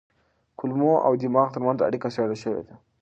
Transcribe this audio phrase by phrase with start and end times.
[0.59, 2.75] کولمو او دماغ ترمنځ اړیکه څېړل شوې ده.